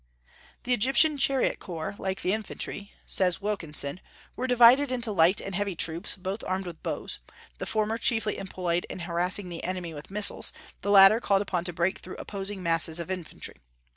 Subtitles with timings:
[0.63, 3.99] "The Egyptian chariot corps, like the infantry," says Wilkinson,
[4.35, 7.19] "were divided into light and heavy troops, both armed with bows,
[7.59, 10.51] the former chiefly employed in harassing the enemy with missiles;
[10.81, 13.57] the latter called upon to break through opposing masses of infantry."